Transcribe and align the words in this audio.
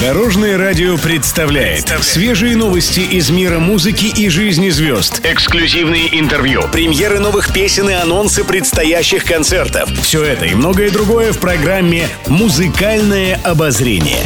Дорожное 0.00 0.56
радио 0.56 0.96
представляет 0.96 1.88
свежие 2.00 2.56
новости 2.56 3.00
из 3.00 3.28
мира 3.28 3.58
музыки 3.58 4.06
и 4.06 4.30
жизни 4.30 4.70
звезд. 4.70 5.20
Эксклюзивные 5.24 6.18
интервью, 6.18 6.62
премьеры 6.72 7.18
новых 7.18 7.52
песен 7.52 7.90
и 7.90 7.92
анонсы 7.92 8.42
предстоящих 8.42 9.24
концертов. 9.24 9.90
Все 10.00 10.24
это 10.24 10.46
и 10.46 10.54
многое 10.54 10.90
другое 10.90 11.34
в 11.34 11.38
программе 11.38 12.08
«Музыкальное 12.28 13.38
обозрение». 13.44 14.22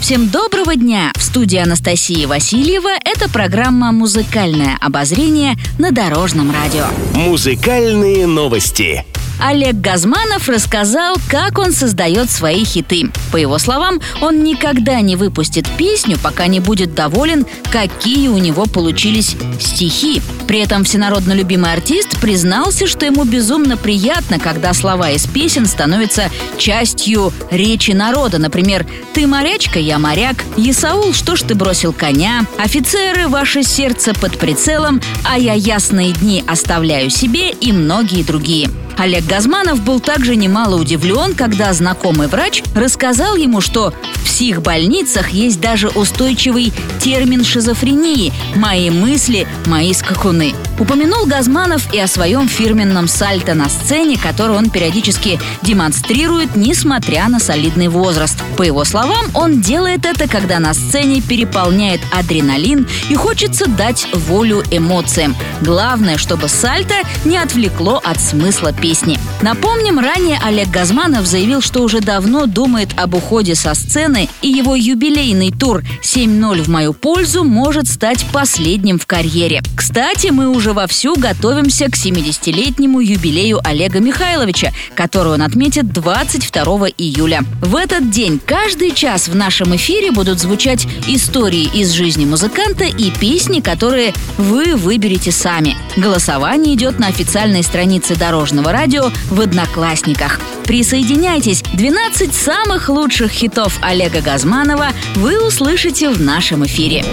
Всем 0.00 0.28
доброго 0.28 0.74
дня! 0.74 1.12
В 1.14 1.22
студии 1.22 1.58
Анастасии 1.58 2.26
Васильева 2.26 2.90
это 3.04 3.30
программа 3.30 3.92
«Музыкальное 3.92 4.76
обозрение» 4.80 5.54
на 5.78 5.92
Дорожном 5.92 6.50
радио. 6.50 6.86
Музыкальные 7.14 8.26
новости. 8.26 9.04
Олег 9.40 9.76
Газманов 9.76 10.48
рассказал, 10.48 11.16
как 11.28 11.58
он 11.58 11.72
создает 11.72 12.30
свои 12.30 12.64
хиты. 12.64 13.10
По 13.32 13.38
его 13.38 13.58
словам, 13.58 14.00
он 14.20 14.44
никогда 14.44 15.00
не 15.00 15.16
выпустит 15.16 15.66
песню, 15.78 16.18
пока 16.22 16.46
не 16.46 16.60
будет 16.60 16.94
доволен, 16.94 17.46
какие 17.72 18.28
у 18.28 18.36
него 18.36 18.66
получились 18.66 19.36
стихи. 19.58 20.20
При 20.46 20.58
этом 20.58 20.84
всенародно 20.84 21.32
любимый 21.32 21.72
артист 21.72 22.20
признался, 22.20 22.86
что 22.86 23.06
ему 23.06 23.24
безумно 23.24 23.76
приятно, 23.78 24.38
когда 24.38 24.74
слова 24.74 25.10
из 25.10 25.26
песен 25.26 25.66
становятся 25.66 26.30
частью 26.58 27.32
речи 27.50 27.92
народа. 27.92 28.38
Например, 28.38 28.86
«Ты 29.14 29.26
морячка, 29.26 29.78
я 29.78 29.98
моряк», 29.98 30.44
«Исаул, 30.58 31.14
что 31.14 31.36
ж 31.36 31.42
ты 31.42 31.54
бросил 31.54 31.92
коня», 31.94 32.44
«Офицеры, 32.58 33.28
ваше 33.28 33.62
сердце 33.62 34.12
под 34.12 34.38
прицелом», 34.38 35.00
«А 35.24 35.38
я 35.38 35.54
ясные 35.54 36.12
дни 36.12 36.44
оставляю 36.46 37.08
себе» 37.08 37.52
и 37.52 37.72
многие 37.72 38.22
другие. 38.22 38.68
Олег 39.00 39.24
Газманов 39.24 39.82
был 39.82 39.98
также 39.98 40.36
немало 40.36 40.78
удивлен, 40.78 41.34
когда 41.34 41.72
знакомый 41.72 42.28
врач 42.28 42.62
рассказал 42.74 43.34
ему, 43.34 43.62
что 43.62 43.94
в 44.16 44.24
психбольницах 44.26 45.30
есть 45.30 45.58
даже 45.58 45.88
устойчивый 45.88 46.70
термин 47.00 47.42
шизофрении 47.42 48.30
«мои 48.56 48.90
мысли, 48.90 49.48
мои 49.64 49.94
скакуны». 49.94 50.54
Упомянул 50.78 51.24
Газманов 51.24 51.94
и 51.94 51.98
о 51.98 52.06
своем 52.06 52.46
фирменном 52.46 53.08
сальто 53.08 53.54
на 53.54 53.70
сцене, 53.70 54.18
который 54.18 54.54
он 54.54 54.68
периодически 54.68 55.40
демонстрирует, 55.62 56.54
несмотря 56.54 57.28
на 57.28 57.40
солидный 57.40 57.88
возраст. 57.88 58.36
По 58.58 58.62
его 58.64 58.84
словам, 58.84 59.24
он 59.32 59.62
делает 59.62 60.04
это, 60.04 60.28
когда 60.28 60.58
на 60.58 60.74
сцене 60.74 61.22
переполняет 61.22 62.02
адреналин 62.12 62.86
и 63.08 63.14
хочется 63.14 63.66
дать 63.66 64.06
волю 64.12 64.62
эмоциям. 64.70 65.34
Главное, 65.60 66.16
чтобы 66.16 66.48
сальто 66.48 66.94
не 67.24 67.36
отвлекло 67.36 68.00
от 68.02 68.20
смысла 68.20 68.72
песни. 68.72 69.18
Напомним, 69.42 69.98
ранее 69.98 70.38
Олег 70.42 70.70
Газманов 70.70 71.26
заявил, 71.26 71.60
что 71.60 71.82
уже 71.82 72.00
давно 72.00 72.46
думает 72.46 72.90
об 72.96 73.14
уходе 73.14 73.54
со 73.54 73.74
сцены, 73.74 74.28
и 74.40 74.48
его 74.48 74.74
юбилейный 74.74 75.50
тур 75.50 75.82
«7-0 76.02 76.62
в 76.62 76.68
мою 76.68 76.94
пользу» 76.94 77.44
может 77.44 77.88
стать 77.88 78.24
последним 78.32 78.98
в 78.98 79.06
карьере. 79.06 79.60
Кстати, 79.76 80.28
мы 80.28 80.48
уже 80.48 80.72
вовсю 80.72 81.14
готовимся 81.14 81.86
к 81.86 81.94
70-летнему 81.94 83.00
юбилею 83.00 83.60
Олега 83.62 84.00
Михайловича, 84.00 84.72
который 84.94 85.32
он 85.32 85.42
отметит 85.42 85.92
22 85.92 86.88
июля. 86.96 87.42
В 87.60 87.76
этот 87.76 88.10
день 88.10 88.40
каждый 88.44 88.92
час 88.92 89.28
в 89.28 89.34
нашем 89.34 89.76
эфире 89.76 90.10
будут 90.10 90.38
звучать 90.38 90.86
истории 91.06 91.68
из 91.74 91.90
жизни 91.90 92.24
музыканта 92.24 92.84
и 92.84 93.10
песни, 93.10 93.60
которые 93.60 94.14
вы 94.38 94.74
выберете 94.76 95.32
сами. 95.32 95.49
Голосование 95.96 96.74
идет 96.74 96.98
на 96.98 97.08
официальной 97.08 97.62
странице 97.62 98.14
Дорожного 98.14 98.72
радио 98.72 99.10
в 99.30 99.40
Одноклассниках. 99.40 100.40
Присоединяйтесь! 100.64 101.62
12 101.72 102.32
самых 102.32 102.88
лучших 102.88 103.32
хитов 103.32 103.78
Олега 103.82 104.20
Газманова 104.20 104.88
вы 105.16 105.44
услышите 105.44 106.10
в 106.10 106.20
нашем 106.20 106.64
эфире. 106.66 107.04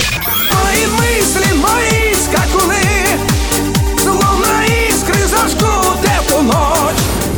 Мои 0.52 0.86
мысли, 0.98 1.54
мои 1.56 2.14
скакуны 2.14 2.88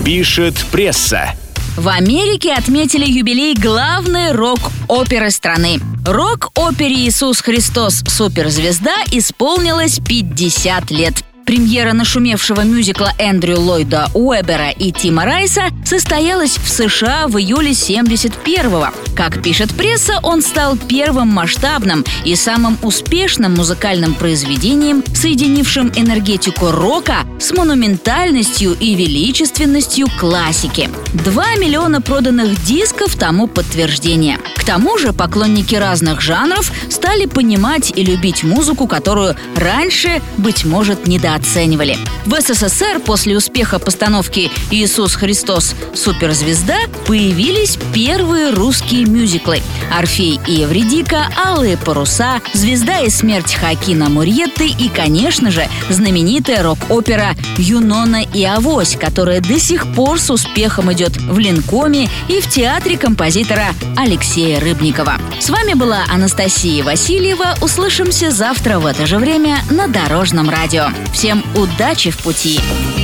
Пишет 0.04 0.56
пресса. 0.72 1.36
В 1.80 1.88
Америке 1.88 2.52
отметили 2.52 3.06
юбилей 3.06 3.56
главной 3.56 4.34
рок-оперы 4.34 5.32
страны. 5.32 5.80
Рок-опере 6.06 6.94
«Иисус 7.08 7.40
Христос. 7.40 8.04
Суперзвезда» 8.06 8.96
исполнилось 9.14 10.02
50 10.06 10.92
лет. 10.92 11.24
Премьера 11.50 11.94
нашумевшего 11.94 12.62
мюзикла 12.62 13.12
Эндрю 13.18 13.60
Ллойда 13.60 14.12
Уэбера 14.14 14.70
и 14.70 14.92
Тима 14.92 15.26
Райса 15.26 15.72
состоялась 15.84 16.60
в 16.60 16.70
США 16.70 17.28
в 17.28 17.40
июле 17.40 17.72
71-го. 17.72 18.90
Как 19.16 19.42
пишет 19.42 19.74
пресса, 19.74 20.20
он 20.22 20.44
стал 20.44 20.78
первым 20.78 21.30
масштабным 21.30 22.06
и 22.24 22.36
самым 22.36 22.78
успешным 22.84 23.56
музыкальным 23.56 24.14
произведением, 24.14 25.04
соединившим 25.16 25.92
энергетику 25.96 26.70
рока 26.70 27.22
с 27.40 27.52
монументальностью 27.52 28.78
и 28.80 28.94
величественностью 28.94 30.08
классики. 30.20 30.88
Два 31.26 31.56
миллиона 31.56 32.00
проданных 32.00 32.64
дисков 32.64 33.16
тому 33.16 33.48
подтверждение. 33.48 34.38
К 34.56 34.64
тому 34.64 35.00
же 35.00 35.14
поклонники 35.14 35.74
разных 35.74 36.22
жанров 36.22 36.72
стали 36.92 37.26
понимать 37.26 37.92
и 37.96 38.04
любить 38.04 38.44
музыку, 38.44 38.86
которую 38.86 39.36
раньше, 39.56 40.22
быть 40.38 40.64
может, 40.64 41.08
недооценивали 41.08 41.39
оценивали. 41.40 41.98
В 42.26 42.40
СССР 42.40 43.00
после 43.06 43.36
успеха 43.38 43.80
постановки 43.80 44.52
«Иисус 44.72 45.16
Христос. 45.16 45.74
Суперзвезда» 45.94 46.78
появились 47.08 47.78
первые 47.94 48.52
русские 48.52 49.06
мюзиклы 49.06 49.62
«Орфей 49.98 50.40
и 50.48 50.54
Евредика», 50.54 51.30
«Алые 51.44 51.78
паруса», 51.78 52.42
«Звезда 52.54 53.00
и 53.00 53.10
смерть 53.10 53.56
Хакина 53.56 54.10
Мурьетты» 54.10 54.68
и, 54.68 54.90
конечно 54.90 55.52
же, 55.52 55.68
знаменитая 55.90 56.64
рок-опера 56.64 57.36
«Юнона 57.58 58.24
и 58.24 58.44
Авось», 58.44 58.96
которая 58.96 59.42
до 59.42 59.60
сих 59.60 59.88
пор 59.94 60.20
с 60.20 60.30
успехом 60.30 60.92
идет 60.94 61.18
в 61.18 61.40
Ленкоме 61.40 62.10
и 62.28 62.42
в 62.42 62.50
театре 62.50 62.98
композитора 62.98 63.68
Алексея 63.96 64.60
Рыбникова. 64.60 65.18
С 65.40 65.50
вами 65.50 65.74
была 65.74 66.04
Анастасия 66.10 66.84
Васильева. 66.84 67.56
Услышимся 67.62 68.32
завтра 68.32 68.80
в 68.80 68.86
это 68.86 69.06
же 69.06 69.18
время 69.18 69.60
на 69.70 69.88
Дорожном 69.88 70.50
радио. 70.50 70.88
Всем 71.14 71.29
Всем 71.30 71.46
удачи 71.54 72.10
в 72.10 72.18
пути! 72.18 72.60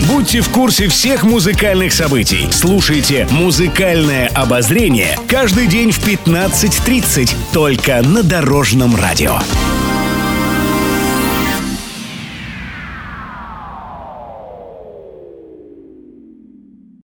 Будьте 0.08 0.42
в 0.42 0.50
курсе 0.50 0.88
всех 0.88 1.24
музыкальных 1.24 1.94
событий. 1.94 2.48
Слушайте 2.52 3.28
«Музыкальное 3.30 4.30
обозрение» 4.30 5.16
каждый 5.28 5.68
день 5.68 5.92
в 5.92 6.00
15.30 6.00 7.36
только 7.54 8.02
на 8.02 8.24
Дорожном 8.24 8.96
радио. 8.96 9.38